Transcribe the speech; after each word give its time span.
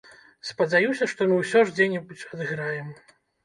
Спадзяюся, 0.51 1.09
што 1.11 1.29
мы 1.33 1.39
ўсё 1.43 1.63
ж 1.67 1.77
дзе-небудзь 1.77 2.27
адыграем. 2.33 2.93